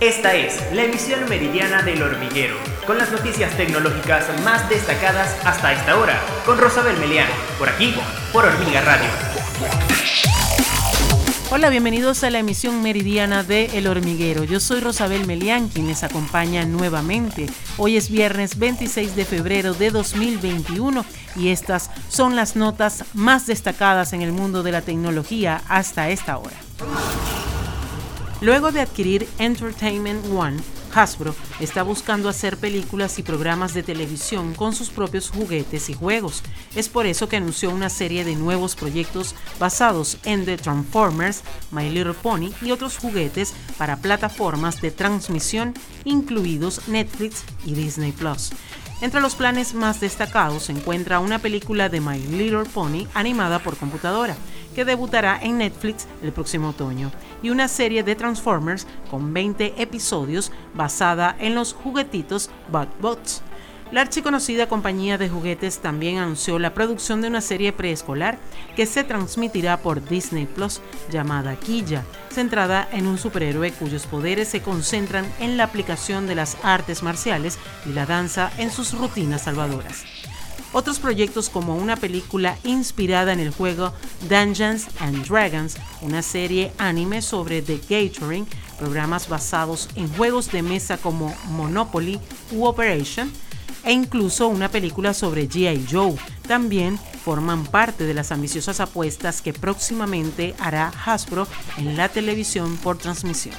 Esta 0.00 0.34
es 0.34 0.60
la 0.74 0.84
emisión 0.84 1.26
meridiana 1.26 1.80
del 1.80 2.02
hormiguero, 2.02 2.54
con 2.86 2.98
las 2.98 3.10
noticias 3.10 3.56
tecnológicas 3.56 4.26
más 4.44 4.68
destacadas 4.68 5.34
hasta 5.42 5.72
esta 5.72 5.98
hora, 5.98 6.20
con 6.44 6.58
Rosabel 6.58 6.98
Melián, 6.98 7.28
por 7.58 7.70
aquí, 7.70 7.94
por 8.30 8.44
Hormiga 8.44 8.82
Radio. 8.82 9.08
Hola, 11.50 11.70
bienvenidos 11.70 12.24
a 12.24 12.30
la 12.30 12.40
emisión 12.40 12.82
meridiana 12.82 13.42
de 13.42 13.70
El 13.72 13.86
Hormiguero. 13.86 14.44
Yo 14.44 14.60
soy 14.60 14.80
Rosabel 14.80 15.26
Melián, 15.26 15.68
quien 15.68 15.86
les 15.86 16.04
acompaña 16.04 16.66
nuevamente. 16.66 17.46
Hoy 17.78 17.96
es 17.96 18.10
viernes 18.10 18.58
26 18.58 19.16
de 19.16 19.24
febrero 19.24 19.72
de 19.72 19.90
2021 19.90 21.06
y 21.36 21.48
estas 21.48 21.90
son 22.10 22.36
las 22.36 22.54
notas 22.54 23.06
más 23.14 23.46
destacadas 23.46 24.12
en 24.12 24.20
el 24.20 24.32
mundo 24.32 24.62
de 24.62 24.72
la 24.72 24.82
tecnología 24.82 25.62
hasta 25.68 26.10
esta 26.10 26.36
hora. 26.36 26.56
Luego 28.42 28.70
de 28.70 28.80
adquirir 28.80 29.26
Entertainment 29.38 30.26
One, 30.30 30.58
Hasbro 30.94 31.34
está 31.58 31.82
buscando 31.82 32.28
hacer 32.28 32.58
películas 32.58 33.18
y 33.18 33.22
programas 33.22 33.72
de 33.72 33.82
televisión 33.82 34.52
con 34.54 34.74
sus 34.74 34.90
propios 34.90 35.30
juguetes 35.30 35.88
y 35.88 35.94
juegos. 35.94 36.42
Es 36.74 36.90
por 36.90 37.06
eso 37.06 37.30
que 37.30 37.36
anunció 37.36 37.70
una 37.70 37.88
serie 37.88 38.24
de 38.24 38.34
nuevos 38.34 38.76
proyectos 38.76 39.34
basados 39.58 40.18
en 40.24 40.44
The 40.44 40.58
Transformers, 40.58 41.42
My 41.70 41.88
Little 41.88 42.12
Pony 42.12 42.50
y 42.60 42.72
otros 42.72 42.98
juguetes 42.98 43.54
para 43.78 43.96
plataformas 43.96 44.82
de 44.82 44.90
transmisión, 44.90 45.72
incluidos 46.04 46.88
Netflix 46.88 47.42
y 47.64 47.72
Disney 47.72 48.12
Plus. 48.12 48.50
Entre 49.02 49.20
los 49.20 49.34
planes 49.34 49.74
más 49.74 50.00
destacados 50.00 50.64
se 50.64 50.72
encuentra 50.72 51.20
una 51.20 51.38
película 51.38 51.90
de 51.90 52.00
My 52.00 52.18
Little 52.18 52.64
Pony 52.64 53.06
animada 53.12 53.58
por 53.58 53.76
computadora, 53.76 54.36
que 54.76 54.84
debutará 54.84 55.40
en 55.42 55.56
Netflix 55.56 56.06
el 56.22 56.32
próximo 56.32 56.68
otoño, 56.68 57.10
y 57.42 57.48
una 57.48 57.66
serie 57.66 58.02
de 58.02 58.14
Transformers 58.14 58.86
con 59.10 59.32
20 59.32 59.80
episodios 59.80 60.52
basada 60.74 61.34
en 61.38 61.54
los 61.54 61.72
juguetitos 61.72 62.50
Bots. 63.00 63.40
La 63.90 64.02
archiconocida 64.02 64.68
compañía 64.68 65.16
de 65.16 65.30
juguetes 65.30 65.78
también 65.78 66.18
anunció 66.18 66.58
la 66.58 66.74
producción 66.74 67.22
de 67.22 67.28
una 67.28 67.40
serie 67.40 67.72
preescolar 67.72 68.36
que 68.74 68.84
se 68.84 69.02
transmitirá 69.02 69.78
por 69.78 70.06
Disney 70.06 70.44
Plus 70.44 70.82
llamada 71.10 71.56
Killa, 71.56 72.04
centrada 72.30 72.86
en 72.92 73.06
un 73.06 73.16
superhéroe 73.16 73.72
cuyos 73.72 74.06
poderes 74.06 74.48
se 74.48 74.60
concentran 74.60 75.24
en 75.40 75.56
la 75.56 75.64
aplicación 75.64 76.26
de 76.26 76.34
las 76.34 76.58
artes 76.62 77.02
marciales 77.02 77.58
y 77.86 77.94
la 77.94 78.04
danza 78.04 78.50
en 78.58 78.70
sus 78.70 78.92
rutinas 78.92 79.44
salvadoras. 79.44 80.04
Otros 80.72 80.98
proyectos 80.98 81.48
como 81.48 81.76
una 81.76 81.96
película 81.96 82.58
inspirada 82.64 83.32
en 83.32 83.40
el 83.40 83.50
juego 83.50 83.92
Dungeons 84.28 84.88
and 84.98 85.26
Dragons, 85.26 85.76
una 86.02 86.22
serie 86.22 86.72
anime 86.78 87.22
sobre 87.22 87.62
The 87.62 87.78
Gathering, 87.88 88.46
programas 88.78 89.28
basados 89.28 89.88
en 89.94 90.08
juegos 90.14 90.50
de 90.52 90.62
mesa 90.62 90.98
como 90.98 91.34
Monopoly 91.50 92.20
u 92.52 92.66
Operation, 92.66 93.32
e 93.84 93.92
incluso 93.92 94.48
una 94.48 94.68
película 94.68 95.14
sobre 95.14 95.48
G.I. 95.48 95.86
Joe. 95.90 96.16
También 96.46 96.98
forman 97.24 97.64
parte 97.64 98.04
de 98.04 98.14
las 98.14 98.32
ambiciosas 98.32 98.80
apuestas 98.80 99.40
que 99.40 99.52
próximamente 99.52 100.54
hará 100.58 100.92
Hasbro 101.04 101.46
en 101.78 101.96
la 101.96 102.08
televisión 102.08 102.76
por 102.78 102.98
transmisión. 102.98 103.54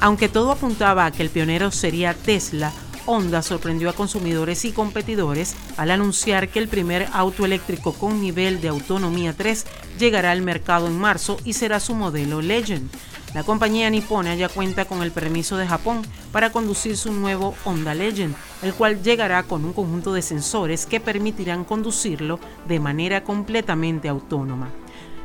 Aunque 0.00 0.28
todo 0.28 0.52
apuntaba 0.52 1.06
a 1.06 1.10
que 1.10 1.22
el 1.22 1.30
pionero 1.30 1.70
sería 1.70 2.14
Tesla, 2.14 2.72
Honda 3.08 3.40
sorprendió 3.40 3.88
a 3.88 3.94
consumidores 3.94 4.66
y 4.66 4.72
competidores 4.72 5.56
al 5.78 5.90
anunciar 5.90 6.50
que 6.50 6.58
el 6.58 6.68
primer 6.68 7.08
auto 7.14 7.46
eléctrico 7.46 7.94
con 7.94 8.20
nivel 8.20 8.60
de 8.60 8.68
autonomía 8.68 9.32
3 9.32 9.64
llegará 9.98 10.30
al 10.30 10.42
mercado 10.42 10.86
en 10.88 10.98
marzo 10.98 11.38
y 11.42 11.54
será 11.54 11.80
su 11.80 11.94
modelo 11.94 12.42
Legend. 12.42 12.90
La 13.32 13.44
compañía 13.44 13.88
nipona 13.88 14.34
ya 14.34 14.50
cuenta 14.50 14.84
con 14.84 15.02
el 15.02 15.10
permiso 15.10 15.56
de 15.56 15.66
Japón 15.66 16.02
para 16.32 16.52
conducir 16.52 16.98
su 16.98 17.10
nuevo 17.14 17.54
Honda 17.64 17.94
Legend, 17.94 18.34
el 18.60 18.74
cual 18.74 19.02
llegará 19.02 19.42
con 19.42 19.64
un 19.64 19.72
conjunto 19.72 20.12
de 20.12 20.20
sensores 20.20 20.84
que 20.84 21.00
permitirán 21.00 21.64
conducirlo 21.64 22.38
de 22.66 22.78
manera 22.78 23.24
completamente 23.24 24.08
autónoma. 24.10 24.68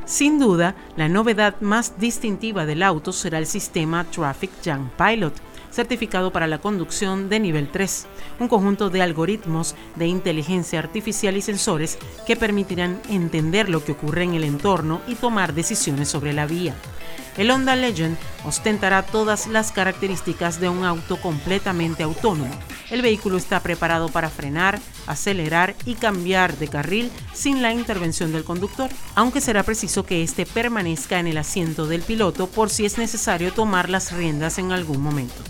Sin 0.05 0.39
duda, 0.39 0.75
la 0.95 1.09
novedad 1.09 1.59
más 1.59 1.99
distintiva 1.99 2.65
del 2.65 2.81
auto 2.81 3.11
será 3.11 3.39
el 3.39 3.45
sistema 3.45 4.05
Traffic 4.05 4.51
Jam 4.63 4.89
Pilot, 4.97 5.33
certificado 5.73 6.31
para 6.31 6.47
la 6.47 6.59
conducción 6.59 7.29
de 7.29 7.39
nivel 7.39 7.69
3, 7.69 8.05
un 8.39 8.47
conjunto 8.47 8.89
de 8.89 9.01
algoritmos 9.01 9.75
de 9.95 10.07
inteligencia 10.07 10.79
artificial 10.79 11.35
y 11.35 11.41
sensores 11.41 11.97
que 12.27 12.35
permitirán 12.35 13.01
entender 13.09 13.69
lo 13.69 13.83
que 13.83 13.93
ocurre 13.93 14.23
en 14.23 14.35
el 14.35 14.43
entorno 14.43 15.01
y 15.07 15.15
tomar 15.15 15.53
decisiones 15.53 16.09
sobre 16.09 16.33
la 16.33 16.45
vía. 16.45 16.75
El 17.37 17.49
Honda 17.51 17.75
Legend 17.75 18.17
ostentará 18.45 19.03
todas 19.03 19.47
las 19.47 19.71
características 19.71 20.59
de 20.59 20.69
un 20.69 20.85
auto 20.85 21.19
completamente 21.19 22.03
autónomo. 22.03 22.53
El 22.89 23.01
vehículo 23.01 23.37
está 23.37 23.59
preparado 23.61 24.09
para 24.09 24.29
frenar, 24.29 24.79
acelerar 25.07 25.75
y 25.85 25.95
cambiar 25.95 26.57
de 26.57 26.67
carril 26.67 27.11
sin 27.33 27.61
la 27.61 27.73
intervención 27.73 28.31
del 28.31 28.43
conductor, 28.43 28.89
aunque 29.15 29.41
será 29.41 29.63
preciso 29.63 30.05
que 30.05 30.21
éste 30.21 30.45
permanezca 30.45 31.19
en 31.19 31.27
el 31.27 31.37
asiento 31.37 31.87
del 31.87 32.01
piloto 32.01 32.47
por 32.47 32.69
si 32.69 32.85
es 32.85 32.97
necesario 32.97 33.53
tomar 33.53 33.89
las 33.89 34.11
riendas 34.11 34.59
en 34.59 34.71
algún 34.71 35.01
momento. 35.01 35.41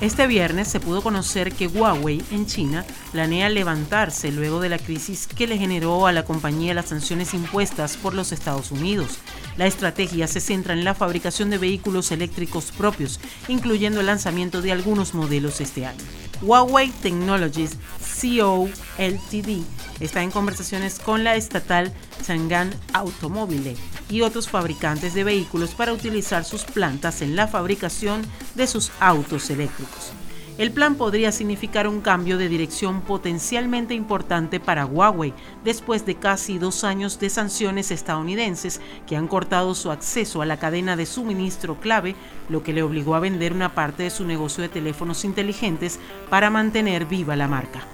Este 0.00 0.28
viernes 0.28 0.68
se 0.68 0.78
pudo 0.78 1.02
conocer 1.02 1.52
que 1.52 1.66
Huawei 1.66 2.22
en 2.30 2.46
China 2.46 2.84
planea 3.10 3.48
levantarse 3.48 4.30
luego 4.30 4.60
de 4.60 4.68
la 4.68 4.78
crisis 4.78 5.26
que 5.26 5.48
le 5.48 5.58
generó 5.58 6.06
a 6.06 6.12
la 6.12 6.24
compañía 6.24 6.72
las 6.72 6.90
sanciones 6.90 7.34
impuestas 7.34 7.96
por 7.96 8.14
los 8.14 8.30
Estados 8.30 8.70
Unidos. 8.70 9.18
La 9.56 9.66
estrategia 9.66 10.28
se 10.28 10.38
centra 10.38 10.72
en 10.72 10.84
la 10.84 10.94
fabricación 10.94 11.50
de 11.50 11.58
vehículos 11.58 12.12
eléctricos 12.12 12.70
propios, 12.70 13.18
incluyendo 13.48 13.98
el 13.98 14.06
lanzamiento 14.06 14.62
de 14.62 14.70
algunos 14.70 15.14
modelos 15.14 15.60
este 15.60 15.84
año. 15.84 15.98
Huawei 16.40 16.90
Technologies 17.02 17.76
CO 18.20 18.68
Ltd 18.98 19.64
está 20.00 20.22
en 20.22 20.30
conversaciones 20.30 20.98
con 21.00 21.24
la 21.24 21.34
estatal 21.34 21.92
Chang'an 22.24 22.72
Automobile 22.92 23.76
y 24.08 24.22
otros 24.22 24.48
fabricantes 24.48 25.14
de 25.14 25.24
vehículos 25.24 25.70
para 25.74 25.92
utilizar 25.92 26.44
sus 26.44 26.64
plantas 26.64 27.22
en 27.22 27.34
la 27.34 27.48
fabricación 27.48 28.22
de 28.54 28.66
sus 28.66 28.92
autos 29.00 29.50
eléctricos. 29.50 30.12
El 30.58 30.72
plan 30.72 30.96
podría 30.96 31.30
significar 31.30 31.86
un 31.86 32.00
cambio 32.00 32.36
de 32.36 32.48
dirección 32.48 33.00
potencialmente 33.02 33.94
importante 33.94 34.58
para 34.58 34.86
Huawei 34.86 35.32
después 35.62 36.04
de 36.04 36.16
casi 36.16 36.58
dos 36.58 36.82
años 36.82 37.20
de 37.20 37.30
sanciones 37.30 37.92
estadounidenses 37.92 38.80
que 39.06 39.16
han 39.16 39.28
cortado 39.28 39.76
su 39.76 39.92
acceso 39.92 40.42
a 40.42 40.46
la 40.46 40.56
cadena 40.56 40.96
de 40.96 41.06
suministro 41.06 41.78
clave, 41.78 42.16
lo 42.48 42.64
que 42.64 42.72
le 42.72 42.82
obligó 42.82 43.14
a 43.14 43.20
vender 43.20 43.52
una 43.52 43.72
parte 43.72 44.02
de 44.02 44.10
su 44.10 44.24
negocio 44.24 44.62
de 44.62 44.68
teléfonos 44.68 45.24
inteligentes 45.24 46.00
para 46.28 46.50
mantener 46.50 47.06
viva 47.06 47.36
la 47.36 47.46
marca. 47.46 47.86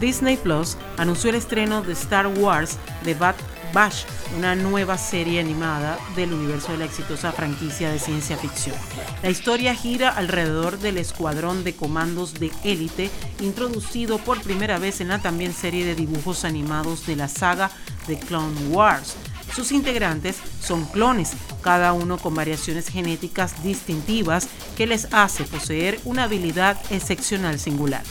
Disney 0.00 0.36
Plus 0.36 0.76
anunció 0.98 1.30
el 1.30 1.36
estreno 1.36 1.82
de 1.82 1.94
Star 1.94 2.26
Wars 2.26 2.78
The 3.04 3.14
Bad 3.14 3.36
Bash, 3.72 4.04
una 4.36 4.54
nueva 4.54 4.96
serie 4.98 5.40
animada 5.40 5.98
del 6.14 6.32
universo 6.32 6.72
de 6.72 6.78
la 6.78 6.84
exitosa 6.84 7.32
franquicia 7.32 7.90
de 7.90 7.98
ciencia 7.98 8.36
ficción. 8.36 8.76
La 9.22 9.30
historia 9.30 9.74
gira 9.74 10.10
alrededor 10.10 10.78
del 10.78 10.98
escuadrón 10.98 11.64
de 11.64 11.74
comandos 11.74 12.34
de 12.34 12.50
élite 12.64 13.10
introducido 13.40 14.18
por 14.18 14.40
primera 14.42 14.78
vez 14.78 15.00
en 15.00 15.08
la 15.08 15.18
también 15.18 15.52
serie 15.52 15.84
de 15.84 15.94
dibujos 15.94 16.44
animados 16.44 17.06
de 17.06 17.16
la 17.16 17.28
saga 17.28 17.70
The 18.06 18.18
Clone 18.18 18.68
Wars. 18.68 19.16
Sus 19.54 19.72
integrantes 19.72 20.36
son 20.60 20.84
clones, 20.86 21.32
cada 21.62 21.92
uno 21.92 22.18
con 22.18 22.34
variaciones 22.34 22.88
genéticas 22.88 23.62
distintivas 23.62 24.48
que 24.76 24.86
les 24.86 25.12
hace 25.12 25.44
poseer 25.44 25.98
una 26.04 26.24
habilidad 26.24 26.78
excepcional 26.90 27.58
singular. 27.58 28.02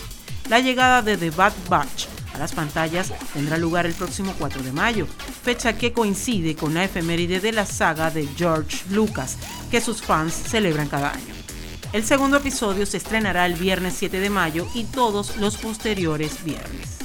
La 0.50 0.60
llegada 0.60 1.02
de 1.02 1.18
The 1.18 1.32
Bad 1.32 1.54
Batch 1.70 2.06
a 2.36 2.38
las 2.38 2.54
pantallas 2.54 3.12
tendrá 3.34 3.58
lugar 3.58 3.86
el 3.86 3.94
próximo 3.94 4.36
4 4.38 4.62
de 4.62 4.72
mayo, 4.72 5.08
fecha 5.44 5.78
que 5.78 5.94
coincide 5.94 6.56
con 6.56 6.74
la 6.74 6.84
efeméride 6.84 7.40
de 7.40 7.52
la 7.52 7.66
saga 7.66 8.12
de 8.12 8.28
George 8.36 8.84
Lucas, 8.92 9.38
que 9.72 9.82
sus 9.82 10.02
fans 10.02 10.34
celebran 10.34 10.88
cada 10.88 11.14
año. 11.14 11.34
El 11.94 12.04
segundo 12.04 12.38
episodio 12.38 12.86
se 12.86 12.98
estrenará 12.98 13.46
el 13.46 13.54
viernes 13.54 13.96
7 13.98 14.20
de 14.20 14.30
mayo 14.30 14.68
y 14.74 14.84
todos 14.84 15.38
los 15.38 15.58
posteriores 15.58 16.44
viernes. 16.44 16.98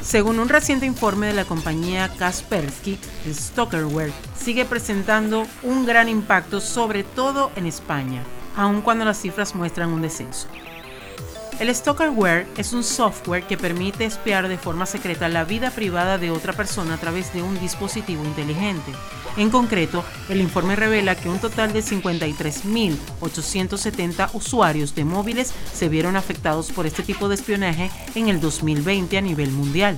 Según 0.00 0.38
un 0.38 0.48
reciente 0.48 0.86
informe 0.86 1.26
de 1.26 1.32
la 1.34 1.44
compañía 1.44 2.08
Kaspersky, 2.16 2.98
el 3.26 3.34
Stalkerware 3.34 4.12
sigue 4.40 4.64
presentando 4.64 5.44
un 5.64 5.84
gran 5.84 6.08
impacto 6.08 6.60
sobre 6.60 7.02
todo 7.02 7.50
en 7.56 7.66
España, 7.66 8.22
aun 8.56 8.80
cuando 8.80 9.04
las 9.04 9.20
cifras 9.20 9.56
muestran 9.56 9.90
un 9.90 10.02
descenso. 10.02 10.46
El 11.58 11.74
Stalkerware 11.74 12.46
es 12.58 12.74
un 12.74 12.84
software 12.84 13.46
que 13.46 13.56
permite 13.56 14.04
espiar 14.04 14.46
de 14.46 14.58
forma 14.58 14.84
secreta 14.84 15.26
la 15.28 15.44
vida 15.44 15.70
privada 15.70 16.18
de 16.18 16.30
otra 16.30 16.52
persona 16.52 16.92
a 16.94 16.98
través 16.98 17.32
de 17.32 17.42
un 17.42 17.58
dispositivo 17.58 18.22
inteligente. 18.24 18.92
En 19.38 19.48
concreto, 19.48 20.04
el 20.28 20.42
informe 20.42 20.76
revela 20.76 21.14
que 21.14 21.30
un 21.30 21.38
total 21.38 21.72
de 21.72 21.82
53.870 21.82 24.28
usuarios 24.34 24.94
de 24.94 25.04
móviles 25.04 25.54
se 25.72 25.88
vieron 25.88 26.16
afectados 26.16 26.70
por 26.72 26.84
este 26.84 27.02
tipo 27.02 27.26
de 27.28 27.36
espionaje 27.36 27.90
en 28.14 28.28
el 28.28 28.38
2020 28.40 29.16
a 29.16 29.22
nivel 29.22 29.50
mundial 29.50 29.96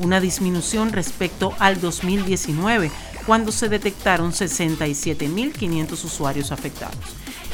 una 0.00 0.20
disminución 0.20 0.92
respecto 0.92 1.54
al 1.58 1.80
2019, 1.80 2.90
cuando 3.26 3.52
se 3.52 3.68
detectaron 3.68 4.32
67.500 4.32 6.04
usuarios 6.04 6.52
afectados. 6.52 6.96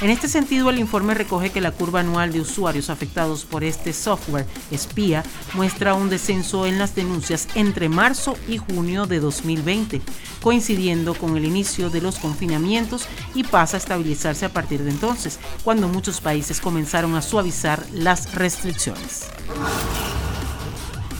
En 0.02 0.10
este 0.10 0.28
sentido, 0.28 0.68
el 0.68 0.78
informe 0.78 1.14
recoge 1.14 1.50
que 1.50 1.62
la 1.62 1.70
curva 1.70 2.00
anual 2.00 2.30
de 2.30 2.40
usuarios 2.40 2.90
afectados 2.90 3.46
por 3.46 3.64
este 3.64 3.94
software 3.94 4.46
espía 4.70 5.24
muestra 5.54 5.94
un 5.94 6.10
descenso 6.10 6.66
en 6.66 6.78
las 6.78 6.94
denuncias 6.94 7.48
entre 7.54 7.88
marzo 7.88 8.36
y 8.46 8.58
junio 8.58 9.06
de 9.06 9.20
2020, 9.20 10.02
coincidiendo 10.42 11.14
con 11.14 11.38
el 11.38 11.46
inicio 11.46 11.88
de 11.88 12.02
los 12.02 12.18
confinamientos 12.18 13.08
y 13.34 13.44
pasa 13.44 13.78
a 13.78 13.80
estabilizarse 13.80 14.44
a 14.44 14.52
partir 14.52 14.82
de 14.82 14.90
entonces, 14.90 15.38
cuando 15.64 15.88
muchos 15.88 16.20
países 16.20 16.60
comenzaron 16.60 17.14
a 17.14 17.22
suavizar 17.22 17.86
las 17.92 18.34
restricciones. 18.34 19.30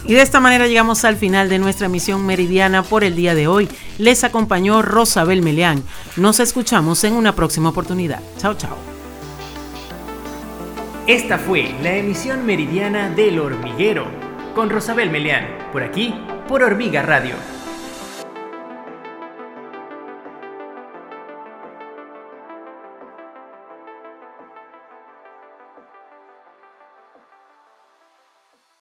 Y 0.08 0.14
de 0.14 0.22
esta 0.22 0.38
manera 0.40 0.66
llegamos 0.68 1.04
al 1.04 1.16
final 1.16 1.48
de 1.48 1.58
nuestra 1.58 1.88
misión 1.88 2.24
meridiana 2.24 2.82
por 2.82 3.02
el 3.02 3.16
día 3.16 3.34
de 3.34 3.48
hoy. 3.48 3.68
Les 3.98 4.22
acompañó 4.22 4.82
Rosabel 4.82 5.42
Meleán. 5.42 5.82
Nos 6.16 6.38
escuchamos 6.38 7.02
en 7.04 7.14
una 7.14 7.34
próxima 7.34 7.70
oportunidad. 7.70 8.20
Chao, 8.38 8.54
chao. 8.54 8.76
Esta 11.06 11.38
fue 11.38 11.74
la 11.82 11.96
emisión 11.96 12.46
meridiana 12.46 13.10
del 13.10 13.38
hormiguero 13.38 14.06
con 14.54 14.70
Rosabel 14.70 15.10
Meleán, 15.10 15.46
por 15.72 15.82
aquí, 15.82 16.14
por 16.48 16.62
Hormiga 16.62 17.02
Radio 17.02 17.34